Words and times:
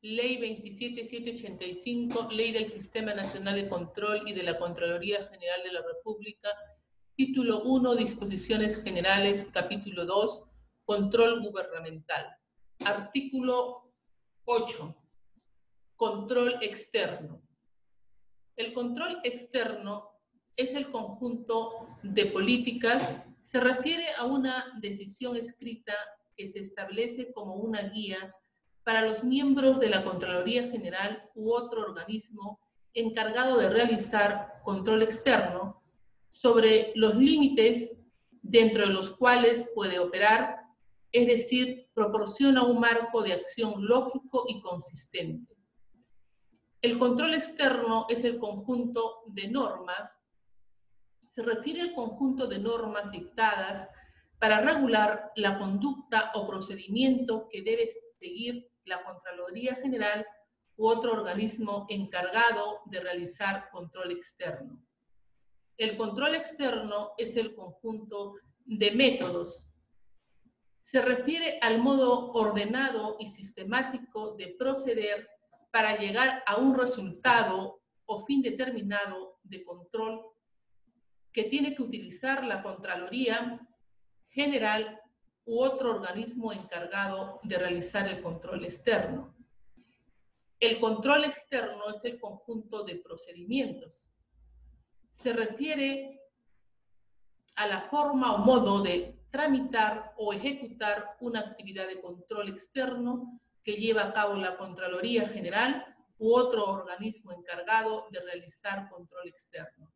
Ley 0.00 0.36
27785, 0.36 2.28
Ley 2.30 2.52
del 2.52 2.70
Sistema 2.70 3.14
Nacional 3.14 3.56
de 3.56 3.68
Control 3.68 4.28
y 4.28 4.32
de 4.32 4.44
la 4.44 4.56
Contraloría 4.56 5.28
General 5.28 5.62
de 5.64 5.72
la 5.72 5.82
República, 5.82 6.50
Título 7.16 7.62
1, 7.64 7.96
Disposiciones 7.96 8.80
Generales, 8.80 9.48
Capítulo 9.52 10.06
2, 10.06 10.44
Control 10.84 11.42
Gubernamental. 11.42 12.26
Artículo 12.84 13.92
8, 14.44 14.96
Control 15.96 16.58
Externo. 16.60 17.42
El 18.54 18.72
control 18.72 19.18
externo 19.24 20.10
es 20.56 20.74
el 20.74 20.90
conjunto 20.90 21.88
de 22.02 22.26
políticas, 22.26 23.24
se 23.42 23.58
refiere 23.60 24.06
a 24.16 24.26
una 24.26 24.74
decisión 24.80 25.36
escrita 25.36 25.94
que 26.36 26.46
se 26.46 26.60
establece 26.60 27.32
como 27.32 27.54
una 27.54 27.82
guía 27.88 28.34
para 28.88 29.02
los 29.02 29.22
miembros 29.22 29.78
de 29.80 29.90
la 29.90 30.02
Contraloría 30.02 30.70
General 30.70 31.22
u 31.34 31.52
otro 31.52 31.82
organismo 31.82 32.58
encargado 32.94 33.58
de 33.58 33.68
realizar 33.68 34.62
control 34.64 35.02
externo 35.02 35.82
sobre 36.30 36.92
los 36.94 37.14
límites 37.16 37.94
dentro 38.40 38.86
de 38.86 38.94
los 38.94 39.10
cuales 39.10 39.68
puede 39.74 39.98
operar, 39.98 40.56
es 41.12 41.26
decir, 41.26 41.90
proporciona 41.92 42.62
un 42.62 42.80
marco 42.80 43.22
de 43.22 43.34
acción 43.34 43.86
lógico 43.86 44.46
y 44.48 44.58
consistente. 44.62 45.54
El 46.80 46.98
control 46.98 47.34
externo 47.34 48.06
es 48.08 48.24
el 48.24 48.38
conjunto 48.38 49.16
de 49.26 49.48
normas, 49.48 50.18
se 51.18 51.42
refiere 51.42 51.82
al 51.82 51.92
conjunto 51.92 52.46
de 52.46 52.58
normas 52.58 53.10
dictadas 53.12 53.86
para 54.38 54.62
regular 54.62 55.30
la 55.36 55.58
conducta 55.58 56.30
o 56.34 56.46
procedimiento 56.46 57.48
que 57.50 57.60
debe 57.60 57.86
seguir 58.18 58.66
la 58.88 59.04
Contraloría 59.04 59.76
General 59.76 60.26
u 60.76 60.86
otro 60.86 61.12
organismo 61.12 61.86
encargado 61.88 62.80
de 62.86 63.00
realizar 63.00 63.68
control 63.70 64.12
externo. 64.12 64.82
El 65.76 65.96
control 65.96 66.34
externo 66.34 67.12
es 67.18 67.36
el 67.36 67.54
conjunto 67.54 68.34
de 68.64 68.90
métodos. 68.92 69.70
Se 70.82 71.00
refiere 71.00 71.58
al 71.60 71.78
modo 71.78 72.32
ordenado 72.32 73.16
y 73.18 73.28
sistemático 73.28 74.34
de 74.36 74.56
proceder 74.58 75.28
para 75.70 75.96
llegar 75.96 76.42
a 76.46 76.56
un 76.56 76.76
resultado 76.76 77.80
o 78.06 78.20
fin 78.20 78.40
determinado 78.40 79.38
de 79.42 79.64
control 79.64 80.24
que 81.32 81.44
tiene 81.44 81.74
que 81.74 81.82
utilizar 81.82 82.44
la 82.44 82.62
Contraloría 82.62 83.60
General 84.28 85.00
u 85.48 85.62
otro 85.62 85.90
organismo 85.92 86.52
encargado 86.52 87.40
de 87.42 87.56
realizar 87.56 88.06
el 88.06 88.22
control 88.22 88.66
externo. 88.66 89.34
El 90.60 90.78
control 90.78 91.24
externo 91.24 91.88
es 91.96 92.04
el 92.04 92.20
conjunto 92.20 92.84
de 92.84 92.96
procedimientos. 92.96 94.12
Se 95.10 95.32
refiere 95.32 96.20
a 97.56 97.66
la 97.66 97.80
forma 97.80 98.34
o 98.34 98.38
modo 98.38 98.82
de 98.82 99.18
tramitar 99.30 100.12
o 100.18 100.34
ejecutar 100.34 101.16
una 101.20 101.40
actividad 101.40 101.88
de 101.88 102.02
control 102.02 102.50
externo 102.50 103.40
que 103.64 103.72
lleva 103.72 104.02
a 104.02 104.12
cabo 104.12 104.34
la 104.34 104.58
Contraloría 104.58 105.26
General 105.28 105.96
u 106.18 106.34
otro 106.34 106.66
organismo 106.66 107.32
encargado 107.32 108.06
de 108.10 108.20
realizar 108.20 108.90
control 108.90 109.28
externo. 109.28 109.90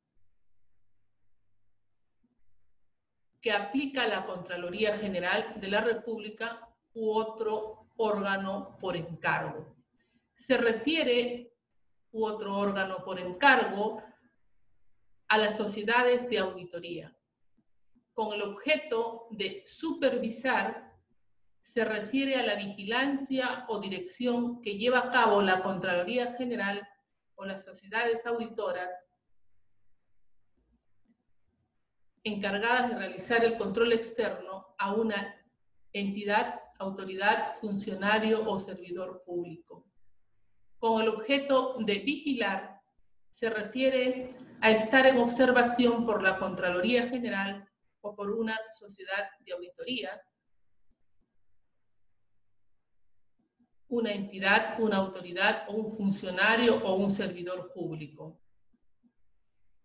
Que 3.43 3.53
aplica 3.53 4.07
la 4.07 4.25
Contraloría 4.25 4.97
General 4.97 5.61
de 5.61 5.69
la 5.69 5.81
República 5.81 6.69
u 6.95 7.11
otro 7.11 7.89
órgano 7.97 8.79
por 8.81 8.97
encargo. 8.97 9.77
Se 10.34 10.57
refiere 10.57 11.53
u 12.12 12.25
otro 12.25 12.57
órgano 12.57 13.05
por 13.05 13.19
encargo 13.19 14.03
a 15.29 15.39
las 15.39 15.57
sociedades 15.57 16.29
de 16.29 16.39
auditoría, 16.39 17.16
con 18.12 18.33
el 18.33 18.43
objeto 18.43 19.27
de 19.31 19.65
supervisar 19.66 20.93
se 21.62 21.84
refiere 21.84 22.37
a 22.37 22.45
la 22.45 22.56
vigilancia 22.56 23.65
o 23.69 23.81
dirección 23.81 24.61
que 24.61 24.77
lleva 24.77 24.99
a 24.99 25.11
cabo 25.11 25.41
la 25.43 25.62
Contraloría 25.62 26.34
General 26.34 26.87
o 27.37 27.45
las 27.45 27.65
sociedades 27.65 28.27
auditoras 28.27 29.05
encargadas 32.25 32.91
de 32.91 32.99
realizar 32.99 33.44
el 33.44 33.56
control 33.56 33.93
externo 33.93 34.75
a 34.78 34.94
una 34.94 35.34
entidad, 35.93 36.60
autoridad, 36.78 37.55
funcionario 37.60 38.49
o 38.49 38.59
servidor 38.59 39.22
público. 39.25 39.87
Con 40.78 41.03
el 41.03 41.09
objeto 41.09 41.77
de 41.78 41.99
vigilar, 42.00 42.81
se 43.31 43.49
refiere 43.49 44.34
a 44.60 44.71
estar 44.71 45.06
en 45.06 45.19
observación 45.19 46.05
por 46.05 46.22
la 46.22 46.38
Contraloría 46.38 47.09
General 47.09 47.69
o 48.00 48.15
por 48.15 48.31
una 48.31 48.59
sociedad 48.71 49.28
de 49.41 49.53
auditoría, 49.53 50.21
una 53.89 54.12
entidad, 54.12 54.81
una 54.81 54.97
autoridad 54.97 55.69
un 55.69 55.91
funcionario 55.94 56.77
o 56.84 56.94
un 56.94 57.10
servidor 57.10 57.72
público. 57.72 58.41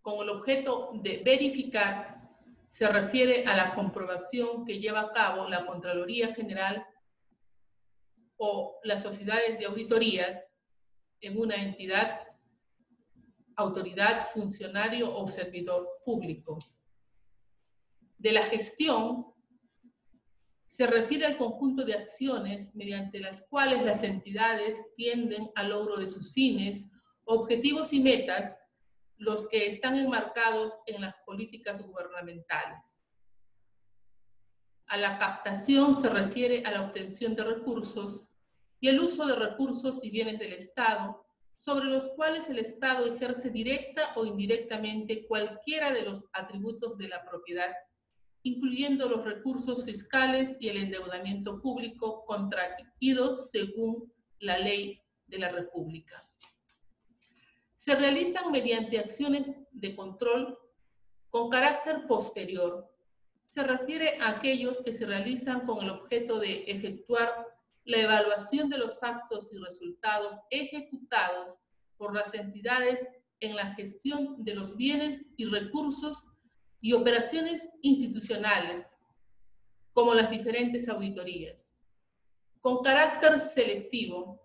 Con 0.00 0.22
el 0.22 0.30
objeto 0.30 0.92
de 1.02 1.22
verificar 1.22 2.17
se 2.68 2.88
refiere 2.88 3.44
a 3.46 3.56
la 3.56 3.74
comprobación 3.74 4.64
que 4.64 4.78
lleva 4.78 5.00
a 5.00 5.12
cabo 5.12 5.48
la 5.48 5.66
Contraloría 5.66 6.34
General 6.34 6.86
o 8.36 8.78
las 8.84 9.02
sociedades 9.02 9.58
de 9.58 9.66
auditorías 9.66 10.44
en 11.20 11.38
una 11.38 11.56
entidad, 11.56 12.20
autoridad, 13.56 14.20
funcionario 14.20 15.14
o 15.14 15.26
servidor 15.26 15.88
público. 16.04 16.58
De 18.16 18.32
la 18.32 18.42
gestión 18.42 19.26
se 20.66 20.86
refiere 20.86 21.26
al 21.26 21.36
conjunto 21.36 21.84
de 21.84 21.94
acciones 21.94 22.72
mediante 22.74 23.18
las 23.18 23.42
cuales 23.48 23.82
las 23.82 24.04
entidades 24.04 24.94
tienden 24.94 25.50
al 25.56 25.70
logro 25.70 25.96
de 25.96 26.06
sus 26.06 26.32
fines, 26.32 26.86
objetivos 27.24 27.92
y 27.92 28.00
metas 28.00 28.60
los 29.18 29.48
que 29.48 29.66
están 29.66 29.96
enmarcados 29.96 30.78
en 30.86 31.02
las 31.02 31.14
políticas 31.26 31.84
gubernamentales. 31.84 33.04
A 34.86 34.96
la 34.96 35.18
captación 35.18 35.94
se 35.94 36.08
refiere 36.08 36.64
a 36.64 36.70
la 36.70 36.82
obtención 36.82 37.34
de 37.34 37.44
recursos 37.44 38.28
y 38.80 38.88
el 38.88 39.00
uso 39.00 39.26
de 39.26 39.34
recursos 39.34 40.02
y 40.02 40.10
bienes 40.10 40.38
del 40.38 40.52
Estado, 40.52 41.26
sobre 41.56 41.86
los 41.86 42.08
cuales 42.10 42.48
el 42.48 42.60
Estado 42.60 43.12
ejerce 43.12 43.50
directa 43.50 44.12
o 44.14 44.24
indirectamente 44.24 45.26
cualquiera 45.26 45.92
de 45.92 46.02
los 46.02 46.24
atributos 46.32 46.96
de 46.96 47.08
la 47.08 47.24
propiedad, 47.28 47.74
incluyendo 48.44 49.08
los 49.08 49.24
recursos 49.24 49.84
fiscales 49.84 50.56
y 50.60 50.68
el 50.68 50.76
endeudamiento 50.76 51.60
público 51.60 52.24
contraídos 52.24 53.50
según 53.50 54.12
la 54.38 54.58
ley 54.58 55.02
de 55.26 55.38
la 55.38 55.48
República 55.48 56.27
se 57.88 57.94
realizan 57.94 58.52
mediante 58.52 58.98
acciones 58.98 59.46
de 59.72 59.96
control 59.96 60.58
con 61.30 61.48
carácter 61.48 62.06
posterior. 62.06 62.86
Se 63.44 63.62
refiere 63.62 64.18
a 64.20 64.28
aquellos 64.28 64.82
que 64.82 64.92
se 64.92 65.06
realizan 65.06 65.64
con 65.64 65.82
el 65.82 65.88
objeto 65.88 66.38
de 66.38 66.64
efectuar 66.66 67.46
la 67.86 67.96
evaluación 68.02 68.68
de 68.68 68.76
los 68.76 69.02
actos 69.02 69.50
y 69.54 69.56
resultados 69.56 70.36
ejecutados 70.50 71.56
por 71.96 72.14
las 72.14 72.34
entidades 72.34 73.08
en 73.40 73.56
la 73.56 73.74
gestión 73.74 74.44
de 74.44 74.54
los 74.54 74.76
bienes 74.76 75.24
y 75.38 75.46
recursos 75.46 76.24
y 76.82 76.92
operaciones 76.92 77.70
institucionales, 77.80 78.98
como 79.94 80.12
las 80.12 80.28
diferentes 80.28 80.90
auditorías. 80.90 81.74
Con 82.60 82.82
carácter 82.82 83.40
selectivo, 83.40 84.42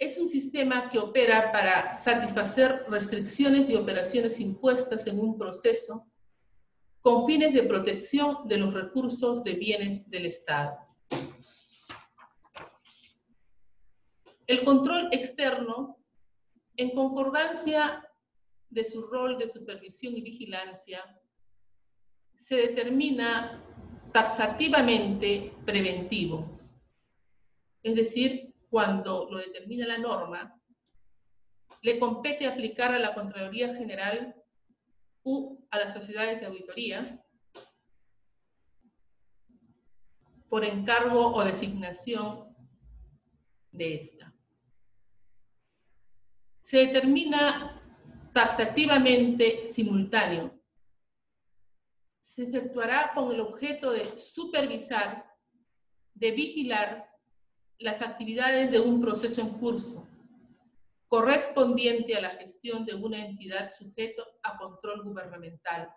es 0.00 0.16
un 0.16 0.28
sistema 0.28 0.88
que 0.88 0.98
opera 0.98 1.52
para 1.52 1.92
satisfacer 1.92 2.86
restricciones 2.88 3.68
de 3.68 3.76
operaciones 3.76 4.40
impuestas 4.40 5.06
en 5.06 5.20
un 5.20 5.36
proceso 5.36 6.06
con 7.02 7.26
fines 7.26 7.52
de 7.52 7.64
protección 7.64 8.48
de 8.48 8.56
los 8.56 8.72
recursos 8.72 9.44
de 9.44 9.52
bienes 9.52 10.08
del 10.08 10.24
Estado. 10.24 10.78
El 14.46 14.64
control 14.64 15.10
externo, 15.12 15.98
en 16.76 16.94
concordancia 16.94 18.02
de 18.70 18.84
su 18.84 19.02
rol 19.02 19.36
de 19.36 19.50
supervisión 19.50 20.16
y 20.16 20.22
vigilancia, 20.22 21.04
se 22.36 22.56
determina 22.56 23.62
taxativamente 24.14 25.52
preventivo, 25.66 26.58
es 27.82 27.94
decir, 27.94 28.49
cuando 28.70 29.28
lo 29.30 29.38
determina 29.38 29.86
la 29.86 29.98
norma, 29.98 30.58
le 31.82 31.98
compete 31.98 32.46
aplicar 32.46 32.94
a 32.94 32.98
la 32.98 33.14
Contraloría 33.14 33.74
General 33.74 34.34
u 35.22 35.66
a 35.70 35.78
las 35.78 35.92
sociedades 35.92 36.40
de 36.40 36.46
auditoría 36.46 37.22
por 40.48 40.64
encargo 40.64 41.32
o 41.32 41.44
designación 41.44 42.56
de 43.70 43.94
esta. 43.94 44.34
se 46.70 46.86
determina 46.86 47.82
taxativamente 48.32 49.66
simultáneo. 49.66 50.56
Se 52.20 52.44
efectuará 52.44 53.10
con 53.12 53.32
el 53.32 53.40
objeto 53.40 53.90
de 53.90 54.04
supervisar, 54.20 55.26
de 56.14 56.30
vigilar 56.30 57.10
las 57.80 58.02
actividades 58.02 58.70
de 58.70 58.78
un 58.78 59.00
proceso 59.00 59.40
en 59.40 59.54
curso, 59.54 60.06
correspondiente 61.08 62.14
a 62.14 62.20
la 62.20 62.30
gestión 62.30 62.84
de 62.84 62.94
una 62.94 63.24
entidad 63.24 63.70
sujeto 63.70 64.22
a 64.42 64.56
control 64.58 65.02
gubernamental. 65.02 65.90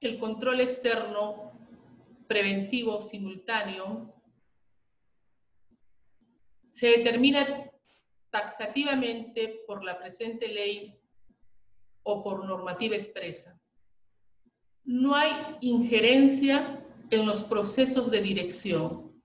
El 0.00 0.18
control 0.18 0.60
externo 0.60 1.52
preventivo 2.28 3.00
simultáneo 3.00 4.14
se 6.70 6.86
determina 6.86 7.72
taxativamente 8.30 9.62
por 9.66 9.82
la 9.82 9.98
presente 9.98 10.46
ley 10.46 10.96
o 12.04 12.22
por 12.22 12.46
normativa 12.46 12.94
expresa. 12.94 13.57
No 14.88 15.14
hay 15.14 15.32
injerencia 15.60 16.82
en 17.10 17.26
los 17.26 17.42
procesos 17.42 18.10
de 18.10 18.22
dirección. 18.22 19.22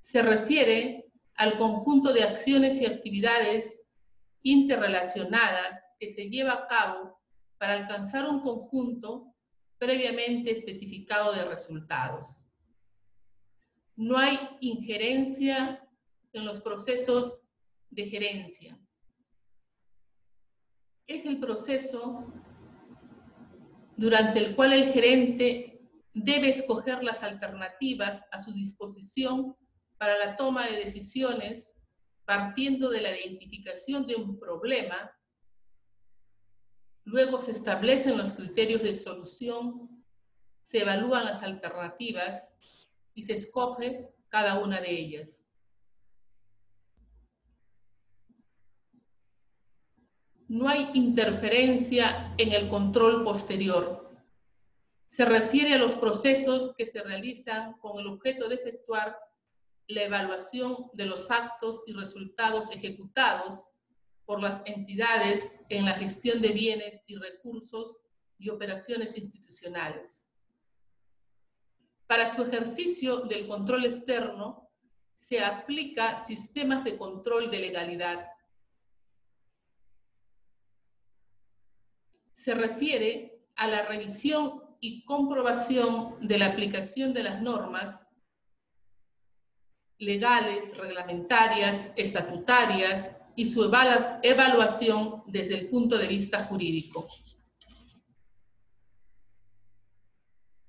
Se 0.00 0.22
refiere 0.22 1.12
al 1.34 1.58
conjunto 1.58 2.10
de 2.14 2.22
acciones 2.22 2.80
y 2.80 2.86
actividades 2.86 3.82
interrelacionadas 4.40 5.78
que 6.00 6.08
se 6.08 6.30
lleva 6.30 6.54
a 6.54 6.66
cabo 6.66 7.20
para 7.58 7.74
alcanzar 7.74 8.26
un 8.26 8.40
conjunto 8.40 9.34
previamente 9.76 10.50
especificado 10.52 11.34
de 11.34 11.44
resultados. 11.44 12.40
No 13.96 14.16
hay 14.16 14.38
injerencia 14.60 15.86
en 16.32 16.46
los 16.46 16.62
procesos 16.62 17.42
de 17.90 18.06
gerencia. 18.06 18.80
Es 21.06 21.26
el 21.26 21.38
proceso 21.38 22.24
durante 23.96 24.38
el 24.38 24.54
cual 24.54 24.72
el 24.72 24.92
gerente 24.92 25.80
debe 26.12 26.48
escoger 26.50 27.02
las 27.02 27.22
alternativas 27.22 28.22
a 28.30 28.38
su 28.38 28.52
disposición 28.52 29.56
para 29.98 30.18
la 30.18 30.36
toma 30.36 30.66
de 30.66 30.78
decisiones 30.78 31.74
partiendo 32.24 32.90
de 32.90 33.02
la 33.02 33.18
identificación 33.18 34.06
de 34.06 34.16
un 34.16 34.38
problema. 34.38 35.12
Luego 37.04 37.38
se 37.38 37.52
establecen 37.52 38.16
los 38.16 38.32
criterios 38.32 38.82
de 38.82 38.94
solución, 38.94 40.04
se 40.62 40.80
evalúan 40.80 41.26
las 41.26 41.42
alternativas 41.42 42.54
y 43.12 43.24
se 43.24 43.34
escoge 43.34 44.08
cada 44.28 44.58
una 44.58 44.80
de 44.80 44.90
ellas. 44.90 45.43
No 50.54 50.68
hay 50.68 50.88
interferencia 50.94 52.32
en 52.38 52.52
el 52.52 52.68
control 52.68 53.24
posterior. 53.24 54.08
Se 55.08 55.24
refiere 55.24 55.74
a 55.74 55.78
los 55.78 55.96
procesos 55.96 56.76
que 56.78 56.86
se 56.86 57.02
realizan 57.02 57.72
con 57.78 57.98
el 57.98 58.06
objeto 58.06 58.48
de 58.48 58.54
efectuar 58.54 59.18
la 59.88 60.04
evaluación 60.04 60.90
de 60.92 61.06
los 61.06 61.28
actos 61.28 61.82
y 61.88 61.92
resultados 61.92 62.70
ejecutados 62.70 63.66
por 64.24 64.40
las 64.40 64.62
entidades 64.64 65.52
en 65.70 65.86
la 65.86 65.94
gestión 65.94 66.40
de 66.40 66.50
bienes 66.50 67.02
y 67.08 67.16
recursos 67.16 67.98
y 68.38 68.48
operaciones 68.48 69.18
institucionales. 69.18 70.24
Para 72.06 72.32
su 72.32 72.44
ejercicio 72.44 73.22
del 73.22 73.48
control 73.48 73.86
externo, 73.86 74.70
se 75.16 75.40
aplica 75.40 76.24
sistemas 76.24 76.84
de 76.84 76.96
control 76.96 77.50
de 77.50 77.58
legalidad 77.58 78.28
se 82.44 82.52
refiere 82.52 83.40
a 83.56 83.66
la 83.66 83.86
revisión 83.86 84.62
y 84.78 85.02
comprobación 85.06 86.18
de 86.20 86.36
la 86.36 86.48
aplicación 86.48 87.14
de 87.14 87.22
las 87.22 87.40
normas 87.40 88.06
legales, 89.96 90.76
reglamentarias, 90.76 91.90
estatutarias 91.96 93.16
y 93.34 93.46
su 93.46 93.64
evaluación 93.64 95.22
desde 95.26 95.54
el 95.54 95.70
punto 95.70 95.96
de 95.96 96.06
vista 96.06 96.44
jurídico. 96.44 97.08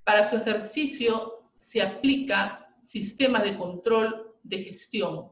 Para 0.05 0.23
su 0.23 0.37
ejercicio 0.37 1.51
se 1.59 1.81
aplica 1.81 2.73
sistema 2.83 3.43
de 3.43 3.57
control 3.57 4.37
de 4.43 4.63
gestión. 4.63 5.29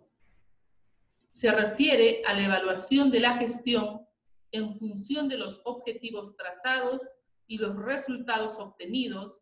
Se 1.32 1.50
refiere 1.54 2.22
a 2.28 2.34
la 2.34 2.44
evaluación 2.44 3.12
de 3.12 3.22
la 3.22 3.38
gestión 3.38 4.04
en 4.54 4.76
función 4.76 5.28
de 5.28 5.38
los 5.38 5.62
objetivos 5.66 6.38
trazados 6.38 7.02
y 7.48 7.58
los 7.58 7.76
resultados 7.76 8.58
obtenidos 8.60 9.42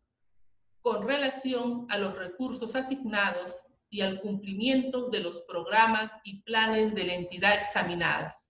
con 0.80 1.06
relación 1.06 1.86
a 1.90 1.98
los 1.98 2.16
recursos 2.16 2.74
asignados 2.74 3.54
y 3.90 4.00
al 4.00 4.20
cumplimiento 4.20 5.10
de 5.10 5.20
los 5.20 5.42
programas 5.42 6.12
y 6.24 6.40
planes 6.42 6.94
de 6.94 7.04
la 7.04 7.14
entidad 7.14 7.60
examinada. 7.60 8.40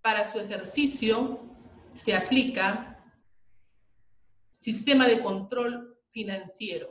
Para 0.00 0.24
su 0.24 0.38
ejercicio 0.38 1.40
se 1.92 2.14
aplica 2.14 3.04
sistema 4.58 5.08
de 5.08 5.22
control 5.22 5.98
financiero. 6.08 6.88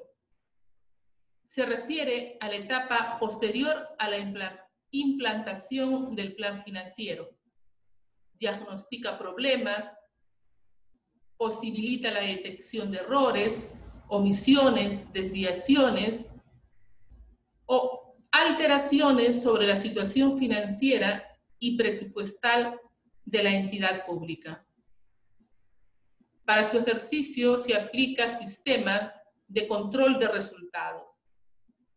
Se 1.48 1.66
refiere 1.66 2.38
a 2.42 2.50
la 2.50 2.58
etapa 2.58 3.18
posterior 3.18 3.88
a 3.98 4.10
la 4.10 4.18
implantación 4.92 6.14
del 6.16 6.36
plan 6.36 6.62
financiero 6.66 7.35
diagnostica 8.40 9.18
problemas, 9.18 9.86
posibilita 11.38 12.12
la 12.12 12.22
detección 12.22 12.92
de 12.92 12.98
errores, 12.98 13.76
omisiones, 14.08 15.12
desviaciones 15.12 16.32
o 17.66 18.18
alteraciones 18.32 19.42
sobre 19.42 19.68
la 19.68 19.78
situación 19.78 20.38
financiera 20.38 21.26
y 21.60 21.78
presupuestal 21.78 22.80
de 23.24 23.44
la 23.44 23.54
entidad 23.56 24.06
pública. 24.06 24.66
Para 26.46 26.64
su 26.64 26.78
ejercicio 26.78 27.58
se 27.58 27.76
aplica 27.76 28.30
sistema 28.30 29.14
de 29.48 29.68
control 29.68 30.20
de 30.20 30.28
resultados. 30.28 31.10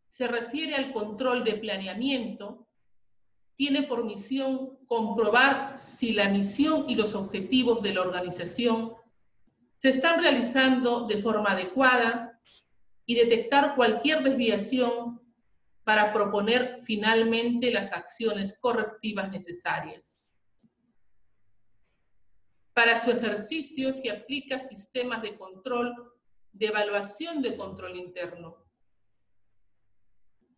Se 0.08 0.26
refiere 0.26 0.74
al 0.74 0.92
control 0.92 1.44
de 1.44 1.54
planeamiento, 1.54 2.67
tiene 3.58 3.82
por 3.82 4.04
misión 4.04 4.78
comprobar 4.86 5.76
si 5.76 6.12
la 6.12 6.28
misión 6.28 6.84
y 6.88 6.94
los 6.94 7.16
objetivos 7.16 7.82
de 7.82 7.92
la 7.92 8.02
organización 8.02 8.94
se 9.78 9.88
están 9.88 10.20
realizando 10.22 11.08
de 11.08 11.20
forma 11.20 11.50
adecuada 11.50 12.40
y 13.04 13.16
detectar 13.16 13.74
cualquier 13.74 14.22
desviación 14.22 15.20
para 15.82 16.12
proponer 16.12 16.76
finalmente 16.84 17.72
las 17.72 17.92
acciones 17.92 18.56
correctivas 18.60 19.28
necesarias. 19.28 20.20
Para 22.72 22.96
su 22.96 23.10
ejercicio 23.10 23.92
se 23.92 24.08
aplica 24.08 24.60
sistemas 24.60 25.20
de 25.20 25.36
control, 25.36 26.12
de 26.52 26.66
evaluación 26.66 27.42
de 27.42 27.56
control 27.56 27.96
interno. 27.96 28.56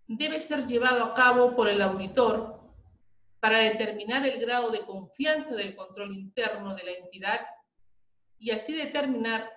Debe 0.07 0.39
ser 0.39 0.67
llevado 0.67 1.03
a 1.03 1.15
cabo 1.15 1.57
por 1.57 1.67
el 1.67 1.81
auditor 1.81 2.60
para 3.41 3.61
determinar 3.61 4.27
el 4.27 4.39
grado 4.39 4.71
de 4.71 4.85
confianza 4.85 5.55
del 5.55 5.75
control 5.75 6.15
interno 6.15 6.75
de 6.75 6.85
la 6.85 6.93
entidad 6.93 7.41
y 8.39 8.51
así 8.51 8.75
determinar 8.75 9.51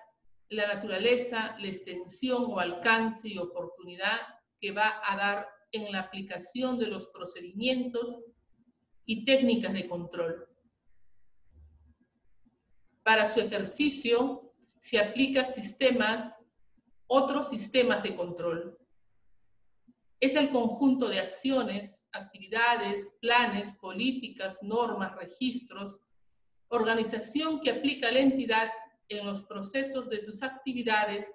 la 0.48 0.74
naturaleza, 0.74 1.56
la 1.58 1.68
extensión 1.68 2.44
o 2.48 2.58
alcance 2.58 3.28
y 3.28 3.38
oportunidad 3.38 4.20
que 4.60 4.72
va 4.72 5.00
a 5.04 5.16
dar 5.16 5.48
en 5.72 5.92
la 5.92 6.00
aplicación 6.00 6.78
de 6.78 6.86
los 6.86 7.06
procedimientos 7.08 8.22
y 9.04 9.24
técnicas 9.24 9.72
de 9.72 9.88
control. 9.88 10.48
Para 13.02 13.26
su 13.26 13.40
ejercicio 13.40 14.54
se 14.80 14.98
aplica 14.98 15.44
sistemas, 15.44 16.34
otros 17.06 17.50
sistemas 17.50 18.02
de 18.02 18.16
control. 18.16 18.78
Es 20.20 20.36
el 20.36 20.50
conjunto 20.50 21.08
de 21.08 21.18
acciones 21.18 22.03
actividades, 22.14 23.06
planes, 23.20 23.74
políticas, 23.74 24.62
normas, 24.62 25.14
registros, 25.16 26.00
organización 26.68 27.60
que 27.60 27.70
aplica 27.70 28.10
la 28.10 28.20
entidad 28.20 28.70
en 29.08 29.26
los 29.26 29.44
procesos 29.44 30.08
de 30.08 30.22
sus 30.22 30.42
actividades 30.42 31.26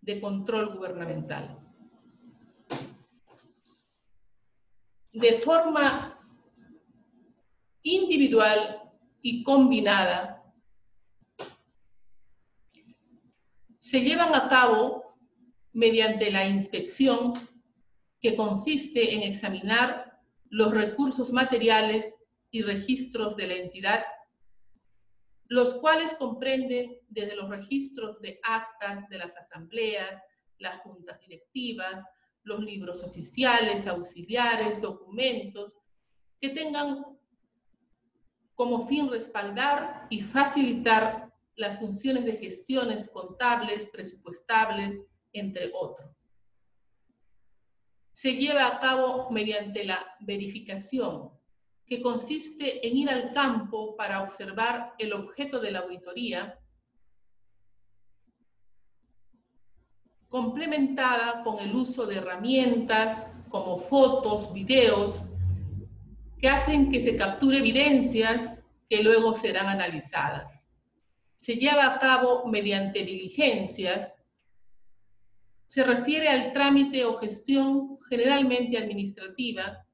de 0.00 0.20
control 0.20 0.76
gubernamental. 0.76 1.58
De 5.12 5.38
forma 5.38 6.18
individual 7.82 8.82
y 9.22 9.42
combinada, 9.42 10.40
se 13.80 14.00
llevan 14.00 14.34
a 14.34 14.48
cabo 14.48 15.16
mediante 15.72 16.30
la 16.30 16.46
inspección, 16.46 17.34
que 18.20 18.36
consiste 18.36 19.14
en 19.14 19.22
examinar 19.22 20.18
los 20.48 20.72
recursos 20.72 21.32
materiales 21.32 22.14
y 22.50 22.62
registros 22.62 23.36
de 23.36 23.46
la 23.46 23.54
entidad, 23.54 24.04
los 25.46 25.74
cuales 25.74 26.14
comprenden 26.14 26.98
desde 27.08 27.36
los 27.36 27.48
registros 27.48 28.20
de 28.20 28.40
actas 28.42 29.08
de 29.08 29.18
las 29.18 29.36
asambleas, 29.36 30.22
las 30.58 30.76
juntas 30.78 31.18
directivas, 31.20 32.04
los 32.42 32.60
libros 32.60 33.02
oficiales, 33.02 33.86
auxiliares, 33.86 34.80
documentos, 34.80 35.76
que 36.40 36.50
tengan 36.50 37.04
como 38.54 38.86
fin 38.86 39.08
respaldar 39.10 40.06
y 40.10 40.20
facilitar 40.20 41.32
las 41.56 41.78
funciones 41.78 42.24
de 42.24 42.32
gestiones 42.32 43.10
contables, 43.10 43.88
presupuestables, 43.90 44.98
entre 45.32 45.70
otros. 45.74 46.19
Se 48.20 48.34
lleva 48.34 48.66
a 48.66 48.80
cabo 48.80 49.30
mediante 49.30 49.82
la 49.82 50.14
verificación, 50.20 51.30
que 51.86 52.02
consiste 52.02 52.86
en 52.86 52.94
ir 52.94 53.08
al 53.08 53.32
campo 53.32 53.96
para 53.96 54.22
observar 54.22 54.92
el 54.98 55.14
objeto 55.14 55.58
de 55.58 55.70
la 55.70 55.78
auditoría, 55.78 56.58
complementada 60.28 61.42
con 61.42 61.60
el 61.60 61.74
uso 61.74 62.04
de 62.04 62.16
herramientas 62.16 63.32
como 63.48 63.78
fotos, 63.78 64.52
videos, 64.52 65.22
que 66.38 66.50
hacen 66.50 66.90
que 66.90 67.00
se 67.00 67.16
capture 67.16 67.56
evidencias 67.56 68.62
que 68.86 69.02
luego 69.02 69.32
serán 69.32 69.68
analizadas. 69.68 70.68
Se 71.38 71.54
lleva 71.54 71.86
a 71.86 71.98
cabo 71.98 72.46
mediante 72.48 73.02
diligencias, 73.02 74.12
se 75.70 75.84
refiere 75.84 76.28
al 76.28 76.52
trámite 76.52 77.04
o 77.04 77.16
gestión 77.18 78.00
generalmente 78.08 78.76
administrativa 78.76 79.86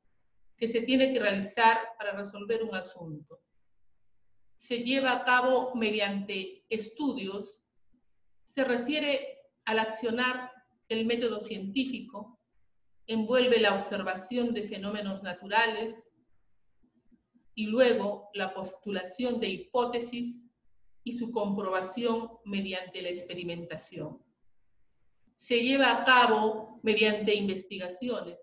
que 0.57 0.69
se 0.69 0.81
tiene 0.81 1.13
que 1.13 1.21
realizar 1.21 1.77
para 1.99 2.17
resolver 2.17 2.63
un 2.63 2.75
asunto. 2.75 3.43
Se 4.57 4.79
lleva 4.79 5.13
a 5.13 5.23
cabo 5.23 5.75
mediante 5.75 6.65
estudios, 6.71 7.61
se 8.43 8.65
refiere 8.65 9.37
al 9.67 9.81
accionar 9.81 10.51
el 10.89 11.05
método 11.05 11.41
científico, 11.41 12.41
envuelve 13.07 13.61
la 13.61 13.75
observación 13.75 14.55
de 14.55 14.67
fenómenos 14.67 15.23
naturales 15.23 16.17
y 17.55 17.67
luego 17.67 18.31
la 18.33 18.55
postulación 18.55 19.41
de 19.41 19.51
hipótesis 19.51 20.43
y 21.05 21.13
su 21.13 21.31
comprobación 21.31 22.31
mediante 22.47 23.03
la 23.03 23.11
experimentación. 23.11 24.26
Se 25.37 25.61
lleva 25.61 25.93
a 25.93 26.05
cabo 26.05 26.81
mediante 26.83 27.35
investigaciones, 27.35 28.39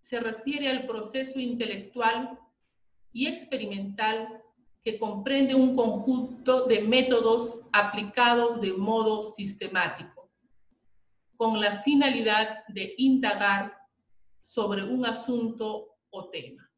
se 0.00 0.18
refiere 0.20 0.68
al 0.68 0.86
proceso 0.86 1.38
intelectual 1.38 2.38
y 3.12 3.26
experimental 3.26 4.42
que 4.82 4.98
comprende 4.98 5.54
un 5.54 5.76
conjunto 5.76 6.66
de 6.66 6.80
métodos 6.80 7.60
aplicados 7.72 8.60
de 8.60 8.72
modo 8.72 9.22
sistemático, 9.22 10.30
con 11.36 11.60
la 11.60 11.82
finalidad 11.82 12.64
de 12.68 12.94
indagar 12.98 13.76
sobre 14.40 14.82
un 14.82 15.06
asunto 15.06 15.96
o 16.10 16.30
tema. 16.30 16.71